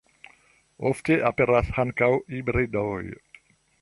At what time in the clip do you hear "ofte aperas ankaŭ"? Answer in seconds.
0.91-2.09